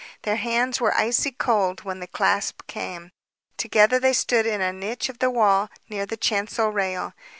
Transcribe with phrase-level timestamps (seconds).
[0.23, 3.11] Their hands were icy cold when the clasp came.
[3.55, 7.13] Together they stood in a niche of the wall near the chancel rail.